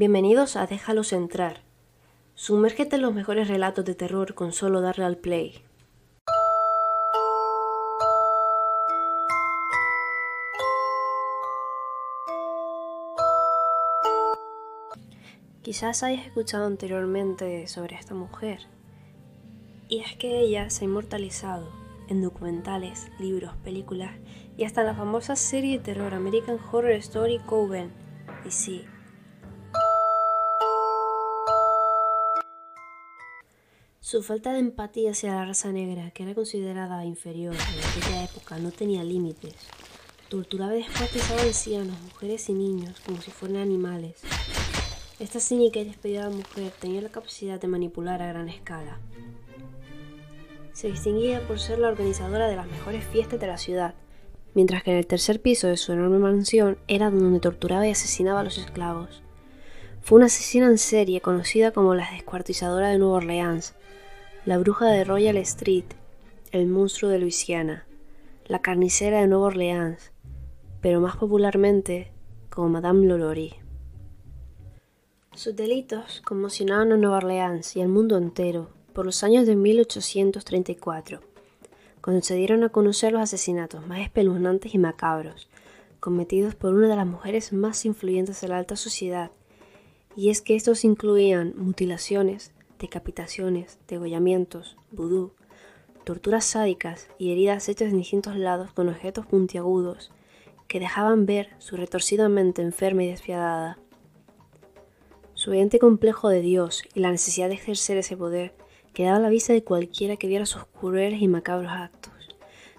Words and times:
Bienvenidos 0.00 0.56
a 0.56 0.66
Déjalos 0.66 1.12
entrar. 1.12 1.60
Sumérgete 2.34 2.96
en 2.96 3.02
los 3.02 3.12
mejores 3.12 3.48
relatos 3.48 3.84
de 3.84 3.94
terror 3.94 4.32
con 4.32 4.54
solo 4.54 4.80
darle 4.80 5.04
al 5.04 5.18
play. 5.18 5.62
Quizás 15.60 16.02
hayas 16.02 16.24
escuchado 16.24 16.64
anteriormente 16.64 17.66
sobre 17.66 17.96
esta 17.96 18.14
mujer. 18.14 18.60
Y 19.90 20.00
es 20.00 20.16
que 20.16 20.40
ella 20.40 20.70
se 20.70 20.84
ha 20.84 20.88
inmortalizado 20.88 21.70
en 22.08 22.22
documentales, 22.22 23.10
libros, 23.18 23.54
películas 23.62 24.16
y 24.56 24.64
hasta 24.64 24.82
la 24.82 24.94
famosa 24.94 25.36
serie 25.36 25.76
de 25.76 25.84
terror 25.84 26.14
American 26.14 26.56
Horror 26.72 26.92
Story 26.92 27.38
Coven. 27.40 27.92
Y 28.46 28.50
sí, 28.50 28.86
Su 34.10 34.24
falta 34.24 34.52
de 34.52 34.58
empatía 34.58 35.12
hacia 35.12 35.36
la 35.36 35.44
raza 35.44 35.70
negra, 35.70 36.10
que 36.10 36.24
era 36.24 36.34
considerada 36.34 37.04
inferior 37.04 37.54
en 37.54 38.00
aquella 38.00 38.24
época, 38.24 38.58
no 38.58 38.72
tenía 38.72 39.04
límites. 39.04 39.54
Torturaba 40.28 40.74
y 40.74 40.82
descuartizaba 40.82 41.42
ancianos, 41.42 41.96
mujeres 42.00 42.48
y 42.48 42.54
niños 42.54 42.98
como 43.06 43.22
si 43.22 43.30
fueran 43.30 43.58
animales. 43.58 44.16
Esta 45.20 45.38
cínica 45.38 45.78
y 45.78 45.84
despedida 45.84 46.28
mujer 46.28 46.72
tenía 46.80 47.02
la 47.02 47.10
capacidad 47.10 47.60
de 47.60 47.68
manipular 47.68 48.20
a 48.20 48.26
gran 48.26 48.48
escala. 48.48 48.98
Se 50.72 50.90
distinguía 50.90 51.46
por 51.46 51.60
ser 51.60 51.78
la 51.78 51.90
organizadora 51.90 52.48
de 52.48 52.56
las 52.56 52.66
mejores 52.66 53.04
fiestas 53.04 53.38
de 53.38 53.46
la 53.46 53.58
ciudad, 53.58 53.94
mientras 54.54 54.82
que 54.82 54.90
en 54.90 54.96
el 54.96 55.06
tercer 55.06 55.40
piso 55.40 55.68
de 55.68 55.76
su 55.76 55.92
enorme 55.92 56.18
mansión 56.18 56.78
era 56.88 57.12
donde 57.12 57.38
torturaba 57.38 57.86
y 57.86 57.92
asesinaba 57.92 58.40
a 58.40 58.44
los 58.44 58.58
esclavos. 58.58 59.22
Fue 60.02 60.16
una 60.16 60.26
asesina 60.26 60.66
en 60.66 60.78
serie 60.78 61.20
conocida 61.20 61.70
como 61.70 61.94
la 61.94 62.10
descuartizadora 62.10 62.88
de 62.88 62.98
Nueva 62.98 63.18
Orleans, 63.18 63.74
la 64.46 64.56
bruja 64.56 64.86
de 64.86 65.04
Royal 65.04 65.36
Street, 65.38 65.84
el 66.50 66.66
monstruo 66.66 67.10
de 67.10 67.18
Luisiana, 67.18 67.86
la 68.46 68.60
carnicera 68.60 69.20
de 69.20 69.26
Nueva 69.26 69.48
Orleans, 69.48 70.12
pero 70.80 71.00
más 71.00 71.16
popularmente 71.16 72.10
como 72.48 72.70
Madame 72.70 73.06
Lolori. 73.06 73.54
Sus 75.34 75.54
delitos 75.54 76.22
conmocionaron 76.22 76.92
a 76.92 76.96
Nueva 76.96 77.18
Orleans 77.18 77.76
y 77.76 77.82
al 77.82 77.88
mundo 77.88 78.16
entero 78.16 78.70
por 78.94 79.04
los 79.04 79.22
años 79.22 79.46
de 79.46 79.56
1834, 79.56 81.20
cuando 82.02 82.22
se 82.22 82.34
dieron 82.34 82.64
a 82.64 82.70
conocer 82.70 83.12
los 83.12 83.20
asesinatos 83.20 83.86
más 83.86 84.00
espeluznantes 84.00 84.74
y 84.74 84.78
macabros 84.78 85.48
cometidos 86.00 86.54
por 86.54 86.72
una 86.72 86.88
de 86.88 86.96
las 86.96 87.06
mujeres 87.06 87.52
más 87.52 87.84
influyentes 87.84 88.40
de 88.40 88.48
la 88.48 88.56
alta 88.56 88.74
sociedad, 88.74 89.30
y 90.16 90.30
es 90.30 90.40
que 90.40 90.56
estos 90.56 90.84
incluían 90.84 91.52
mutilaciones, 91.56 92.52
decapitaciones, 92.80 93.78
degollamientos, 93.86 94.76
vudú, 94.90 95.32
torturas 96.04 96.44
sádicas 96.44 97.08
y 97.18 97.30
heridas 97.30 97.68
hechas 97.68 97.90
en 97.90 97.98
distintos 97.98 98.36
lados 98.36 98.72
con 98.72 98.88
objetos 98.88 99.26
puntiagudos 99.26 100.10
que 100.66 100.80
dejaban 100.80 101.26
ver 101.26 101.50
su 101.58 101.76
retorcida 101.76 102.28
mente 102.28 102.62
enferma 102.62 103.04
y 103.04 103.08
despiadada. 103.08 103.78
Su 105.34 105.50
evidente 105.50 105.78
complejo 105.78 106.28
de 106.28 106.40
Dios 106.40 106.82
y 106.94 107.00
la 107.00 107.10
necesidad 107.10 107.48
de 107.48 107.54
ejercer 107.54 107.96
ese 107.96 108.16
poder 108.16 108.54
quedaba 108.92 109.16
a 109.16 109.20
la 109.20 109.28
vista 109.28 109.52
de 109.52 109.64
cualquiera 109.64 110.16
que 110.16 110.26
viera 110.26 110.46
sus 110.46 110.64
crueles 110.66 111.22
y 111.22 111.28
macabros 111.28 111.72
actos. 111.72 112.12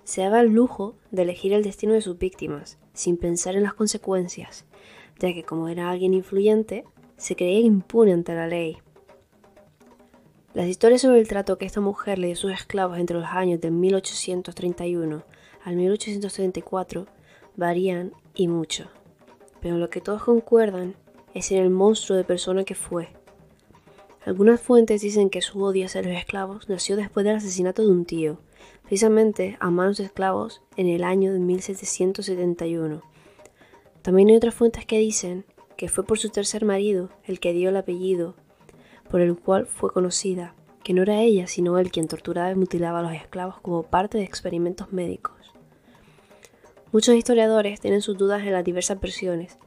Se 0.03 0.21
daba 0.21 0.41
el 0.41 0.49
lujo 0.49 0.95
de 1.11 1.23
elegir 1.23 1.53
el 1.53 1.63
destino 1.63 1.93
de 1.93 2.01
sus 2.01 2.17
víctimas, 2.17 2.77
sin 2.93 3.17
pensar 3.17 3.55
en 3.55 3.63
las 3.63 3.73
consecuencias, 3.73 4.65
ya 5.19 5.33
que 5.33 5.43
como 5.43 5.69
era 5.69 5.89
alguien 5.89 6.13
influyente, 6.13 6.85
se 7.17 7.35
creía 7.35 7.59
impune 7.59 8.13
ante 8.13 8.33
la 8.33 8.47
ley. 8.47 8.77
Las 10.53 10.67
historias 10.67 10.99
sobre 10.99 11.21
el 11.21 11.29
trato 11.29 11.57
que 11.57 11.65
esta 11.65 11.79
mujer 11.79 12.19
le 12.19 12.27
dio 12.27 12.33
a 12.33 12.37
sus 12.37 12.51
esclavos 12.51 12.97
entre 12.97 13.17
los 13.17 13.29
años 13.29 13.61
de 13.61 13.71
1831 13.71 15.23
al 15.63 15.75
1834 15.77 17.07
varían 17.55 18.11
y 18.35 18.49
mucho, 18.49 18.89
pero 19.61 19.77
lo 19.77 19.89
que 19.89 20.01
todos 20.01 20.23
concuerdan 20.23 20.95
es 21.33 21.53
en 21.53 21.59
el 21.59 21.69
monstruo 21.69 22.17
de 22.17 22.25
persona 22.25 22.65
que 22.65 22.75
fue. 22.75 23.07
Algunas 24.25 24.59
fuentes 24.59 25.01
dicen 25.01 25.29
que 25.29 25.41
su 25.41 25.63
odio 25.63 25.85
hacia 25.85 26.01
los 26.01 26.11
esclavos 26.11 26.67
nació 26.67 26.97
después 26.97 27.25
del 27.25 27.37
asesinato 27.37 27.83
de 27.83 27.91
un 27.91 28.03
tío, 28.03 28.37
precisamente 28.83 29.55
a 29.61 29.69
manos 29.69 29.99
de 29.99 30.03
esclavos 30.03 30.61
en 30.75 30.87
el 30.87 31.05
año 31.05 31.31
de 31.31 31.39
1771. 31.39 33.01
También 34.01 34.27
hay 34.27 34.35
otras 34.35 34.53
fuentes 34.53 34.85
que 34.85 34.99
dicen 34.99 35.45
que 35.77 35.87
fue 35.87 36.03
por 36.03 36.19
su 36.19 36.29
tercer 36.29 36.65
marido 36.65 37.09
el 37.23 37.39
que 37.39 37.53
dio 37.53 37.69
el 37.69 37.77
apellido 37.77 38.35
por 39.11 39.19
el 39.19 39.37
cual 39.37 39.67
fue 39.67 39.91
conocida, 39.91 40.55
que 40.83 40.93
no 40.93 41.03
era 41.03 41.19
ella 41.19 41.45
sino 41.45 41.77
él 41.77 41.91
quien 41.91 42.07
torturaba 42.07 42.49
y 42.49 42.55
mutilaba 42.55 42.99
a 42.99 43.03
los 43.03 43.13
esclavos 43.13 43.59
como 43.59 43.83
parte 43.83 44.17
de 44.17 44.23
experimentos 44.23 44.93
médicos. 44.93 45.35
Muchos 46.93 47.15
historiadores 47.15 47.81
tienen 47.81 48.01
sus 48.01 48.17
dudas 48.17 48.41
en 48.43 48.53
las 48.53 48.63
diversas 48.63 48.99
versiones 48.99 49.59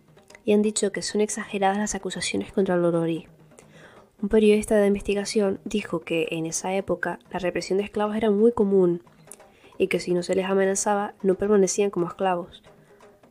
y 0.46 0.54
han 0.54 0.62
dicho 0.62 0.92
que 0.92 1.02
son 1.02 1.20
exageradas 1.20 1.78
las 1.78 1.94
acusaciones 1.94 2.52
contra 2.52 2.76
Lorori. 2.76 3.28
Un 4.22 4.30
periodista 4.30 4.76
de 4.76 4.86
investigación 4.86 5.60
dijo 5.64 6.00
que 6.00 6.28
en 6.30 6.46
esa 6.46 6.74
época 6.74 7.18
la 7.30 7.38
represión 7.38 7.78
de 7.78 7.84
esclavos 7.84 8.16
era 8.16 8.30
muy 8.30 8.52
común 8.52 9.02
y 9.76 9.88
que 9.88 10.00
si 10.00 10.14
no 10.14 10.22
se 10.22 10.34
les 10.34 10.46
amenazaba 10.46 11.14
no 11.22 11.34
permanecían 11.34 11.90
como 11.90 12.06
esclavos. 12.06 12.62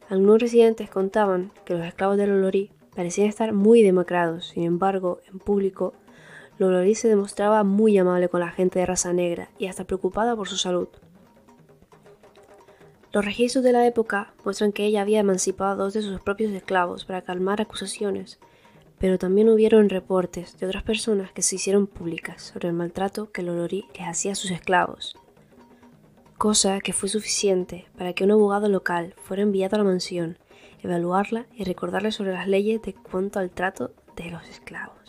Algunos 0.09 0.39
residentes 0.39 0.89
contaban 0.89 1.51
que 1.65 1.73
los 1.73 1.85
esclavos 1.85 2.17
de 2.17 2.27
Lolori 2.27 2.71
parecían 2.95 3.27
estar 3.27 3.53
muy 3.53 3.81
demacrados, 3.81 4.49
sin 4.49 4.63
embargo, 4.63 5.19
en 5.31 5.39
público 5.39 5.93
Lolori 6.57 6.95
se 6.95 7.07
demostraba 7.07 7.63
muy 7.63 7.97
amable 7.97 8.29
con 8.29 8.39
la 8.39 8.51
gente 8.51 8.79
de 8.79 8.85
raza 8.85 9.13
negra 9.13 9.49
y 9.57 9.67
hasta 9.67 9.85
preocupada 9.85 10.35
por 10.35 10.47
su 10.47 10.57
salud. 10.57 10.87
Los 13.11 13.25
registros 13.25 13.63
de 13.63 13.73
la 13.73 13.85
época 13.85 14.33
muestran 14.43 14.71
que 14.71 14.85
ella 14.85 15.01
había 15.01 15.19
emancipado 15.19 15.71
a 15.71 15.75
dos 15.75 15.93
de 15.93 16.01
sus 16.01 16.19
propios 16.21 16.51
esclavos 16.51 17.05
para 17.05 17.21
calmar 17.21 17.61
acusaciones, 17.61 18.39
pero 18.97 19.19
también 19.19 19.49
hubieron 19.49 19.89
reportes 19.89 20.57
de 20.57 20.65
otras 20.65 20.83
personas 20.83 21.31
que 21.31 21.41
se 21.41 21.57
hicieron 21.57 21.87
públicas 21.87 22.41
sobre 22.41 22.69
el 22.69 22.73
maltrato 22.73 23.31
que 23.31 23.43
Lolori 23.43 23.85
les 23.97 24.07
hacía 24.07 24.31
a 24.31 24.35
sus 24.35 24.49
esclavos, 24.49 25.15
cosa 26.37 26.79
que 26.79 26.93
fue 26.93 27.09
suficiente 27.09 27.85
para 27.97 28.13
que 28.13 28.23
un 28.23 28.31
abogado 28.31 28.69
local 28.69 29.13
fuera 29.23 29.43
enviado 29.43 29.75
a 29.75 29.79
la 29.79 29.85
mansión, 29.85 30.39
evaluarla 30.81 31.45
y 31.53 31.65
recordarle 31.65 32.11
sobre 32.11 32.33
las 32.33 32.47
leyes 32.47 32.81
de 32.81 32.93
cuanto 32.93 33.39
al 33.39 33.51
trato 33.51 33.91
de 34.15 34.31
los 34.31 34.47
esclavos. 34.49 35.02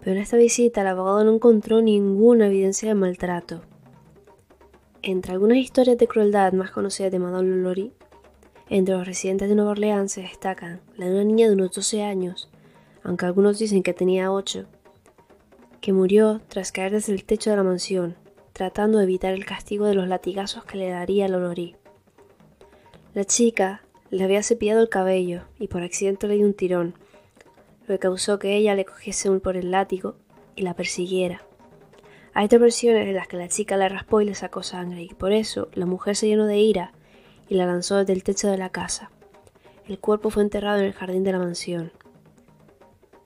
Pero 0.00 0.16
en 0.16 0.22
esta 0.22 0.36
visita 0.36 0.80
el 0.80 0.86
abogado 0.86 1.24
no 1.24 1.34
encontró 1.34 1.82
ninguna 1.82 2.46
evidencia 2.46 2.88
de 2.88 2.94
maltrato. 2.94 3.62
Entre 5.02 5.32
algunas 5.32 5.58
historias 5.58 5.98
de 5.98 6.08
crueldad 6.08 6.52
más 6.52 6.70
conocidas 6.70 7.12
de 7.12 7.18
Madame 7.18 7.56
Lori, 7.56 7.92
entre 8.68 8.94
los 8.94 9.06
residentes 9.06 9.48
de 9.48 9.54
Nueva 9.54 9.72
Orleans 9.72 10.12
se 10.12 10.22
destacan 10.22 10.80
la 10.96 11.06
de 11.06 11.12
una 11.12 11.24
niña 11.24 11.48
de 11.48 11.54
unos 11.54 11.72
12 11.72 12.02
años, 12.02 12.50
aunque 13.02 13.26
algunos 13.26 13.58
dicen 13.58 13.82
que 13.82 13.94
tenía 13.94 14.30
8, 14.30 14.66
que 15.80 15.92
murió 15.92 16.40
tras 16.48 16.70
caer 16.70 16.92
desde 16.92 17.12
el 17.12 17.24
techo 17.24 17.50
de 17.50 17.56
la 17.56 17.62
mansión, 17.62 18.16
tratando 18.52 18.98
de 18.98 19.04
evitar 19.04 19.32
el 19.32 19.46
castigo 19.46 19.86
de 19.86 19.94
los 19.94 20.06
latigazos 20.06 20.64
que 20.64 20.78
le 20.78 20.90
daría 20.90 21.28
Lolori. 21.28 21.76
La 23.14 23.24
chica 23.24 23.82
le 24.10 24.22
había 24.22 24.42
cepillado 24.42 24.80
el 24.80 24.88
cabello 24.88 25.42
y 25.58 25.68
por 25.68 25.82
accidente 25.82 26.28
le 26.28 26.36
dio 26.36 26.46
un 26.46 26.54
tirón, 26.54 26.94
lo 27.90 27.96
que 27.96 27.98
causó 27.98 28.38
que 28.38 28.56
ella 28.56 28.76
le 28.76 28.84
cogiese 28.84 29.28
por 29.40 29.56
el 29.56 29.72
látigo 29.72 30.14
y 30.54 30.62
la 30.62 30.74
persiguiera. 30.74 31.42
Hay 32.34 32.44
otras 32.44 32.60
versiones 32.60 33.08
en 33.08 33.16
las 33.16 33.26
que 33.26 33.36
la 33.36 33.48
chica 33.48 33.76
la 33.76 33.88
raspó 33.88 34.20
y 34.20 34.26
le 34.26 34.36
sacó 34.36 34.62
sangre, 34.62 35.02
y 35.02 35.08
por 35.08 35.32
eso 35.32 35.68
la 35.74 35.86
mujer 35.86 36.14
se 36.14 36.28
llenó 36.28 36.46
de 36.46 36.58
ira 36.58 36.92
y 37.48 37.56
la 37.56 37.66
lanzó 37.66 37.96
desde 37.96 38.12
el 38.12 38.22
techo 38.22 38.46
de 38.46 38.58
la 38.58 38.68
casa. 38.68 39.10
El 39.88 39.98
cuerpo 39.98 40.30
fue 40.30 40.44
enterrado 40.44 40.78
en 40.78 40.84
el 40.84 40.92
jardín 40.92 41.24
de 41.24 41.32
la 41.32 41.40
mansión. 41.40 41.90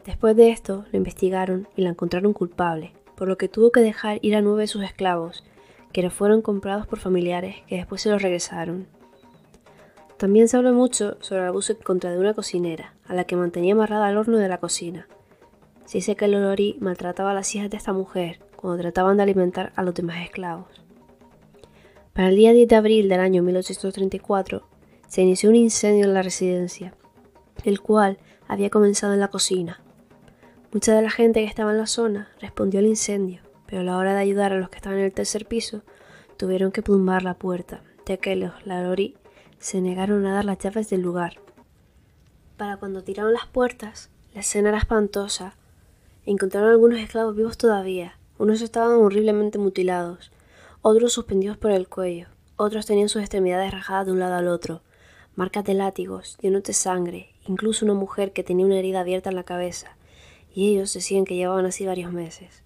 Después 0.06 0.34
de 0.34 0.48
esto, 0.48 0.86
lo 0.90 0.96
investigaron 0.96 1.68
y 1.76 1.82
la 1.82 1.90
encontraron 1.90 2.32
culpable, 2.32 2.94
por 3.16 3.28
lo 3.28 3.36
que 3.36 3.50
tuvo 3.50 3.70
que 3.70 3.80
dejar 3.80 4.18
ir 4.22 4.34
a 4.34 4.40
nueve 4.40 4.62
de 4.62 4.68
sus 4.68 4.82
esclavos, 4.82 5.44
que 5.92 6.00
le 6.00 6.08
fueron 6.08 6.40
comprados 6.40 6.86
por 6.86 6.98
familiares 6.98 7.56
que 7.68 7.76
después 7.76 8.00
se 8.00 8.08
los 8.08 8.22
regresaron. 8.22 8.86
También 10.16 10.48
se 10.48 10.56
habla 10.56 10.72
mucho 10.72 11.16
sobre 11.20 11.42
el 11.42 11.48
abuso 11.48 11.72
en 11.72 11.78
contra 11.80 12.10
de 12.10 12.18
una 12.18 12.34
cocinera, 12.34 12.94
a 13.06 13.14
la 13.14 13.24
que 13.24 13.36
mantenía 13.36 13.74
amarrada 13.74 14.06
al 14.06 14.16
horno 14.16 14.38
de 14.38 14.48
la 14.48 14.58
cocina. 14.58 15.08
Se 15.86 15.98
dice 15.98 16.16
que 16.16 16.28
Lolori 16.28 16.76
maltrataba 16.80 17.32
a 17.32 17.34
las 17.34 17.54
hijas 17.54 17.70
de 17.70 17.76
esta 17.76 17.92
mujer 17.92 18.40
cuando 18.56 18.80
trataban 18.80 19.16
de 19.16 19.24
alimentar 19.24 19.72
a 19.76 19.82
los 19.82 19.94
demás 19.94 20.24
esclavos. 20.24 20.68
Para 22.12 22.28
el 22.28 22.36
día 22.36 22.52
10 22.52 22.68
de 22.68 22.76
abril 22.76 23.08
del 23.08 23.20
año 23.20 23.42
1834 23.42 24.62
se 25.08 25.22
inició 25.22 25.50
un 25.50 25.56
incendio 25.56 26.04
en 26.04 26.14
la 26.14 26.22
residencia, 26.22 26.94
el 27.64 27.80
cual 27.80 28.18
había 28.46 28.70
comenzado 28.70 29.14
en 29.14 29.20
la 29.20 29.28
cocina. 29.28 29.82
Mucha 30.72 30.94
de 30.94 31.02
la 31.02 31.10
gente 31.10 31.40
que 31.40 31.46
estaba 31.46 31.72
en 31.72 31.78
la 31.78 31.86
zona 31.86 32.30
respondió 32.40 32.80
al 32.80 32.86
incendio, 32.86 33.42
pero 33.66 33.82
a 33.82 33.84
la 33.84 33.96
hora 33.96 34.14
de 34.14 34.20
ayudar 34.20 34.52
a 34.52 34.58
los 34.58 34.70
que 34.70 34.76
estaban 34.76 34.98
en 34.98 35.04
el 35.06 35.12
tercer 35.12 35.46
piso 35.46 35.82
tuvieron 36.36 36.72
que 36.72 36.82
plumbar 36.82 37.22
la 37.22 37.34
puerta, 37.34 37.82
ya 38.06 38.16
que 38.16 38.36
los 38.36 38.64
Lolori 38.64 39.16
se 39.58 39.80
negaron 39.80 40.26
a 40.26 40.34
dar 40.34 40.44
las 40.44 40.58
llaves 40.58 40.90
del 40.90 41.02
lugar. 41.02 41.40
Para 42.56 42.76
cuando 42.76 43.02
tiraron 43.02 43.32
las 43.32 43.46
puertas, 43.46 44.10
La 44.34 44.40
escena 44.40 44.70
era 44.70 44.78
espantosa. 44.78 45.54
Encontraron 46.26 46.70
algunos 46.70 46.98
esclavos 46.98 47.36
vivos 47.36 47.56
todavía. 47.56 48.18
Unos 48.36 48.62
estaban 48.62 48.96
horriblemente 48.96 49.58
mutilados, 49.58 50.32
otros 50.82 51.12
suspendidos 51.12 51.56
por 51.56 51.70
el 51.70 51.88
cuello, 51.88 52.26
otros 52.56 52.84
tenían 52.84 53.08
sus 53.08 53.22
extremidades 53.22 53.72
rajadas 53.72 54.06
de 54.06 54.12
un 54.12 54.18
lado 54.18 54.34
al 54.34 54.48
otro, 54.48 54.82
marcas 55.36 55.64
de 55.64 55.74
látigos, 55.74 56.36
llenos 56.42 56.64
de 56.64 56.72
sangre, 56.72 57.30
incluso 57.46 57.84
una 57.84 57.94
mujer 57.94 58.32
que 58.32 58.42
tenía 58.42 58.66
una 58.66 58.78
herida 58.78 59.00
abierta 59.00 59.30
en 59.30 59.36
la 59.36 59.44
cabeza, 59.44 59.96
y 60.52 60.72
ellos 60.72 60.92
decían 60.92 61.24
que 61.24 61.36
llevaban 61.36 61.64
así 61.64 61.86
varios 61.86 62.12
meses. 62.12 62.62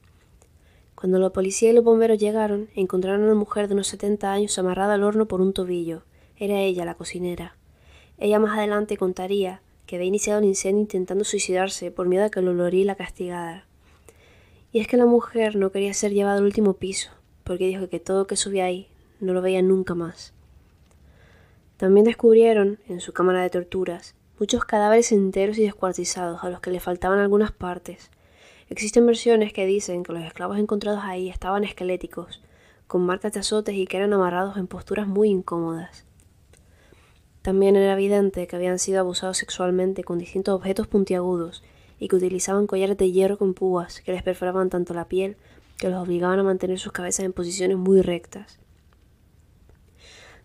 Cuando 0.95 1.19
la 1.19 1.31
policía 1.31 1.71
y 1.71 1.75
los 1.75 1.85
bomberos 1.85 2.19
llegaron, 2.19 2.71
encontraron 2.75 3.23
a 3.23 3.27
una 3.27 3.35
mujer 3.35 3.69
de 3.69 3.75
unos 3.75 3.87
70 3.89 4.33
años 4.33 4.59
amarrada 4.59 4.95
al 4.95 5.05
horno 5.05 5.29
por 5.29 5.41
un 5.41 5.53
tobillo. 5.53 6.03
Era 6.39 6.61
ella, 6.61 6.85
la 6.85 6.95
cocinera. 6.95 7.57
Ella 8.17 8.39
más 8.39 8.57
adelante 8.57 8.97
contaría 8.97 9.61
que 9.87 9.97
había 9.97 10.09
iniciado 10.09 10.39
el 10.39 10.45
incendio 10.45 10.83
intentando 10.83 11.25
suicidarse 11.25 11.91
por 11.91 12.07
miedo 12.07 12.25
a 12.25 12.31
que 12.31 12.41
el 12.41 12.87
la 12.87 12.95
castigara. 12.95 13.65
Y 14.71 14.81
es 14.81 14.87
que 14.87 14.97
la 14.97 15.07
mujer 15.07 15.57
no 15.57 15.73
quería 15.73 15.95
ser 15.95 16.13
llevada 16.13 16.37
al 16.37 16.45
último 16.45 16.75
piso, 16.75 17.11
porque 17.43 17.67
dijo 17.67 17.89
que 17.89 17.99
todo 17.99 18.27
que 18.27 18.37
subía 18.37 18.67
ahí 18.67 18.89
no 19.19 19.33
lo 19.33 19.43
veía 19.43 19.63
nunca 19.63 19.95
más. 19.95 20.35
También 21.79 22.05
descubrieron, 22.05 22.79
en 22.89 23.01
su 23.01 23.13
cámara 23.13 23.43
de 23.43 23.51
torturas, 23.51 24.15
muchos 24.39 24.65
cadáveres 24.65 25.11
enteros 25.11 25.59
y 25.59 25.63
descuartizados 25.63 26.45
a 26.45 26.51
los 26.51 26.61
que 26.61 26.71
le 26.71 26.81
faltaban 26.81 27.19
algunas 27.19 27.51
partes. 27.51 28.11
Existen 28.69 29.07
versiones 29.07 29.53
que 29.53 29.65
dicen 29.65 30.03
que 30.03 30.13
los 30.13 30.23
esclavos 30.23 30.59
encontrados 30.59 31.01
ahí 31.03 31.31
estaban 31.31 31.65
esqueléticos, 31.65 32.43
con 32.87 33.07
marcas 33.07 33.33
de 33.33 33.41
azotes 33.41 33.75
y 33.75 33.87
que 33.87 33.97
eran 33.97 34.13
amarrados 34.13 34.57
en 34.57 34.67
posturas 34.67 35.09
muy 35.09 35.31
incómodas. 35.31 36.08
También 37.49 37.77
era 37.77 37.95
evidente 37.95 38.47
que 38.47 38.57
habían 38.57 38.79
sido 38.79 39.01
abusados 39.01 39.39
sexualmente 39.39 40.05
con 40.05 40.19
distintos 40.19 40.55
objetos 40.55 40.87
puntiagudos 40.87 41.63
y 41.99 42.09
que 42.09 42.17
utilizaban 42.17 42.67
collares 42.67 42.99
de 42.99 43.11
hierro 43.11 43.39
con 43.39 43.55
púas 43.55 44.03
que 44.03 44.13
les 44.13 44.23
perforaban 44.23 44.69
tanto 44.69 44.93
la 44.93 45.09
piel 45.09 45.39
que 45.79 45.89
los 45.89 46.07
obligaban 46.07 46.39
a 46.41 46.43
mantener 46.43 46.79
sus 46.79 46.93
cabezas 46.93 47.25
en 47.25 47.33
posiciones 47.33 47.79
muy 47.79 48.03
rectas. 48.03 48.59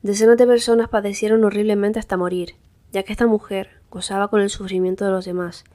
Decenas 0.02 0.38
de 0.38 0.48
personas 0.48 0.88
padecieron 0.88 1.44
horriblemente 1.44 2.00
hasta 2.00 2.16
morir, 2.16 2.56
ya 2.94 3.04
que 3.04 3.12
esta 3.12 3.28
mujer 3.28 3.82
gozaba 3.92 4.30
con 4.30 4.40
el 4.40 4.50
sufrimiento 4.50 5.04
de 5.04 5.12
los 5.12 5.26
demás. 5.26 5.66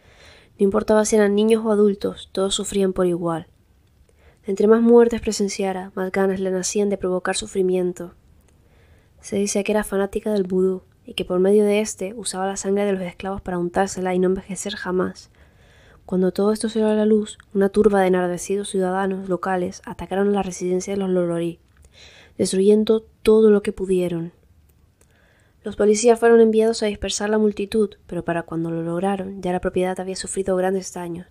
No 0.59 0.65
importaba 0.65 1.05
si 1.05 1.17
eran 1.17 1.35
niños 1.35 1.63
o 1.63 1.71
adultos, 1.71 2.31
todos 2.33 2.55
sufrían 2.55 2.95
por 2.95 3.07
igual. 3.07 3.49
Entre 4.47 4.67
más 4.67 4.81
muertes 4.81 5.21
presenciara, 5.21 5.93
más 5.95 6.11
ganas 6.11 6.41
le 6.41 6.51
nacían 6.51 6.89
de 6.89 6.97
provocar 6.97 7.37
sufrimiento. 7.37 8.15
Se 9.21 9.37
dice 9.37 9.63
que 9.63 9.73
era 9.73 9.85
fanática 9.85 10.33
del 10.33 10.45
vudú 10.45 10.85
y 11.09 11.15
que 11.15 11.25
por 11.25 11.41
medio 11.41 11.65
de 11.65 11.81
éste 11.81 12.13
usaba 12.15 12.47
la 12.47 12.59
sangre 12.59 12.85
de 12.85 12.93
los 12.93 13.01
esclavos 13.01 13.41
para 13.41 13.57
untársela 13.57 14.15
y 14.15 14.19
no 14.19 14.27
envejecer 14.27 14.77
jamás. 14.77 15.31
Cuando 16.05 16.33
todo 16.33 16.53
esto 16.53 16.69
dio 16.69 16.87
a 16.87 16.93
la 16.93 17.07
luz, 17.07 17.39
una 17.55 17.71
turba 17.71 18.03
de 18.03 18.09
enardecidos 18.09 18.69
ciudadanos 18.69 19.27
locales 19.27 19.81
atacaron 19.87 20.35
la 20.35 20.43
residencia 20.43 20.93
de 20.93 20.99
los 20.99 21.09
Lolorí, 21.09 21.61
destruyendo 22.37 23.07
todo 23.23 23.49
lo 23.49 23.63
que 23.63 23.73
pudieron. 23.73 24.33
Los 25.65 25.77
policías 25.77 26.21
fueron 26.21 26.43
enviados 26.43 26.83
a 26.83 26.87
dispersar 26.87 27.31
la 27.31 27.39
multitud, 27.39 27.95
pero 28.07 28.23
para 28.23 28.43
cuando 28.43 28.71
lo 28.71 28.83
lograron 28.83 29.41
ya 29.41 29.53
la 29.53 29.63
propiedad 29.63 29.99
había 29.99 30.15
sufrido 30.15 30.57
grandes 30.57 30.93
daños. 30.93 31.27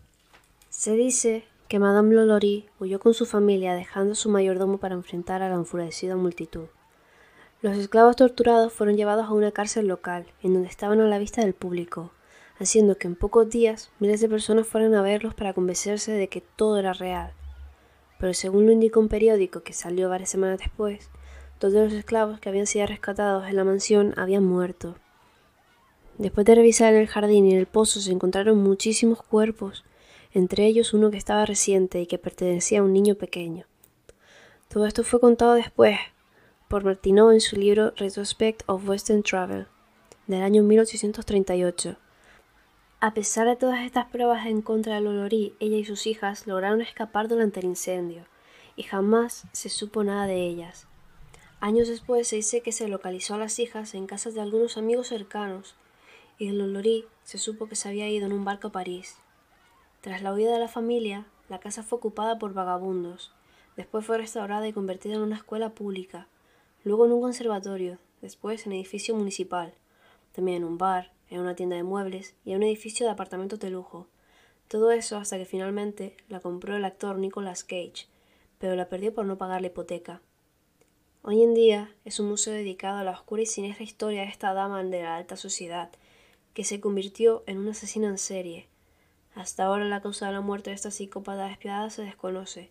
Se 0.69 0.93
dice 0.93 1.43
que 1.67 1.77
Madame 1.77 2.15
Lolory 2.15 2.65
huyó 2.79 2.99
con 2.99 3.13
su 3.13 3.27
familia 3.27 3.75
dejando 3.75 4.13
a 4.13 4.15
su 4.15 4.31
mayordomo 4.31 4.79
para 4.79 4.95
enfrentar 4.95 5.43
a 5.43 5.49
la 5.49 5.55
enfurecida 5.55 6.15
multitud. 6.15 6.65
Los 7.63 7.75
esclavos 7.75 8.15
torturados 8.15 8.71
fueron 8.71 8.97
llevados 8.97 9.25
a 9.25 9.33
una 9.33 9.51
cárcel 9.51 9.87
local, 9.87 10.27
en 10.43 10.53
donde 10.53 10.69
estaban 10.69 11.01
a 11.01 11.07
la 11.07 11.17
vista 11.17 11.41
del 11.41 11.55
público, 11.55 12.11
haciendo 12.59 12.99
que 12.99 13.07
en 13.07 13.15
pocos 13.15 13.49
días 13.49 13.89
miles 13.99 14.21
de 14.21 14.29
personas 14.29 14.67
fueran 14.67 14.93
a 14.93 15.01
verlos 15.01 15.33
para 15.33 15.53
convencerse 15.53 16.11
de 16.11 16.27
que 16.27 16.41
todo 16.41 16.77
era 16.77 16.93
real. 16.93 17.33
Pero 18.19 18.35
según 18.35 18.67
lo 18.67 18.71
indicó 18.71 18.99
un 18.99 19.07
periódico 19.07 19.63
que 19.63 19.73
salió 19.73 20.07
varias 20.07 20.29
semanas 20.29 20.59
después, 20.59 21.09
todos 21.57 21.73
los 21.73 21.93
esclavos 21.93 22.39
que 22.39 22.49
habían 22.49 22.67
sido 22.67 22.85
rescatados 22.85 23.47
en 23.47 23.55
la 23.55 23.63
mansión 23.63 24.13
habían 24.17 24.45
muerto. 24.45 24.95
Después 26.19 26.45
de 26.45 26.53
revisar 26.53 26.93
en 26.93 27.01
el 27.01 27.07
jardín 27.07 27.47
y 27.47 27.53
en 27.53 27.57
el 27.57 27.65
pozo 27.65 27.99
se 28.01 28.11
encontraron 28.11 28.61
muchísimos 28.61 29.23
cuerpos, 29.23 29.83
entre 30.31 30.67
ellos 30.67 30.93
uno 30.93 31.09
que 31.09 31.17
estaba 31.17 31.43
reciente 31.47 32.01
y 32.01 32.05
que 32.05 32.19
pertenecía 32.19 32.81
a 32.81 32.83
un 32.83 32.93
niño 32.93 33.15
pequeño. 33.15 33.65
Todo 34.67 34.85
esto 34.85 35.03
fue 35.03 35.19
contado 35.19 35.55
después, 35.55 35.97
por 36.67 36.83
Martineau 36.83 37.31
en 37.31 37.39
su 37.39 37.55
libro 37.55 37.93
Retrospect 37.95 38.63
of 38.65 38.87
Western 38.87 39.23
Travel, 39.23 39.67
del 40.27 40.41
año 40.41 40.63
1838. 40.63 41.95
A 42.99 43.13
pesar 43.13 43.47
de 43.47 43.55
todas 43.55 43.85
estas 43.85 44.07
pruebas 44.07 44.45
en 44.47 44.61
contra 44.61 44.95
de 44.95 45.01
Lolorí, 45.01 45.55
ella 45.61 45.77
y 45.77 45.85
sus 45.85 46.05
hijas 46.07 46.45
lograron 46.45 46.81
escapar 46.81 47.29
durante 47.29 47.61
el 47.61 47.67
incendio, 47.67 48.25
y 48.75 48.83
jamás 48.83 49.45
se 49.53 49.69
supo 49.69 50.03
nada 50.03 50.27
de 50.27 50.45
ellas. 50.45 50.87
Años 51.61 51.87
después 51.87 52.27
se 52.27 52.35
dice 52.35 52.59
que 52.59 52.73
se 52.73 52.89
localizó 52.89 53.35
a 53.35 53.39
las 53.39 53.59
hijas 53.59 53.93
en 53.93 54.05
casas 54.05 54.33
de 54.33 54.41
algunos 54.41 54.75
amigos 54.75 55.07
cercanos, 55.07 55.75
y 56.37 56.47
de 56.47 56.53
Lolorí 56.53 57.05
se 57.23 57.37
supo 57.37 57.67
que 57.67 57.77
se 57.77 57.87
había 57.87 58.09
ido 58.09 58.25
en 58.25 58.33
un 58.33 58.43
barco 58.43 58.67
a 58.67 58.71
París. 58.73 59.15
Tras 60.01 60.21
la 60.21 60.33
huida 60.33 60.51
de 60.51 60.59
la 60.59 60.67
familia, 60.67 61.27
la 61.47 61.59
casa 61.59 61.81
fue 61.81 61.97
ocupada 61.97 62.37
por 62.39 62.53
vagabundos. 62.53 63.31
Después 63.77 64.05
fue 64.05 64.17
restaurada 64.17 64.67
y 64.67 64.73
convertida 64.73 65.15
en 65.15 65.21
una 65.21 65.37
escuela 65.37 65.69
pública, 65.69 66.27
luego 66.87 67.05
en 67.05 67.11
un 67.11 67.21
conservatorio, 67.21 67.99
después 68.21 68.65
en 68.65 68.71
edificio 68.71 69.13
municipal, 69.13 69.73
también 70.31 70.59
en 70.59 70.63
un 70.63 70.77
bar, 70.77 71.11
en 71.29 71.41
una 71.41 71.53
tienda 71.53 71.75
de 71.75 71.83
muebles 71.83 72.35
y 72.45 72.51
en 72.51 72.57
un 72.57 72.63
edificio 72.63 73.05
de 73.05 73.11
apartamentos 73.11 73.59
de 73.59 73.69
lujo. 73.69 74.07
Todo 74.69 74.91
eso 74.91 75.17
hasta 75.17 75.37
que 75.37 75.45
finalmente 75.45 76.15
la 76.29 76.39
compró 76.39 76.77
el 76.77 76.85
actor 76.85 77.17
Nicolas 77.17 77.65
Cage, 77.65 78.07
pero 78.57 78.75
la 78.75 78.87
perdió 78.87 79.13
por 79.13 79.25
no 79.25 79.37
pagar 79.37 79.61
la 79.61 79.67
hipoteca. 79.67 80.21
Hoy 81.23 81.43
en 81.43 81.53
día 81.53 81.93
es 82.05 82.21
un 82.21 82.29
museo 82.29 82.53
dedicado 82.53 82.99
a 82.99 83.03
la 83.03 83.11
oscura 83.11 83.41
y 83.41 83.45
siniestra 83.45 83.83
historia 83.83 84.21
de 84.21 84.29
esta 84.29 84.53
dama 84.53 84.81
de 84.81 85.03
la 85.03 85.17
alta 85.17 85.35
sociedad, 85.35 85.89
que 86.53 86.63
se 86.63 86.79
convirtió 86.79 87.43
en 87.47 87.57
una 87.57 87.71
asesina 87.71 88.07
en 88.07 88.17
serie. 88.17 88.67
Hasta 89.35 89.65
ahora 89.65 89.83
la 89.83 90.01
causa 90.01 90.27
de 90.27 90.31
la 90.31 90.41
muerte 90.41 90.69
de 90.69 90.75
esta 90.77 90.89
psicópata 90.89 91.47
despiadada 91.47 91.89
se 91.89 92.03
desconoce. 92.03 92.69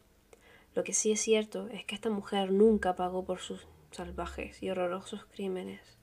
Lo 0.75 0.85
que 0.85 0.95
sí 0.95 1.13
es 1.13 1.21
cierto 1.21 1.69
es 1.69 1.85
que 1.85 1.95
esta 1.95 2.09
mujer 2.09 2.51
nunca 2.51 2.97
pagó 2.97 3.25
por 3.25 3.41
sus 3.41 3.67
salvajes 3.91 4.63
y 4.63 4.71
horrorosos 4.71 5.27
crímenes. 5.27 5.99